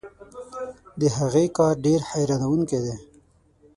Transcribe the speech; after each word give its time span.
د 0.99 1.01
هغې 1.17 1.45
کار 1.57 1.75
ډېر 1.85 1.99
حیرانوونکی 2.09 2.79
دی. 2.85 2.95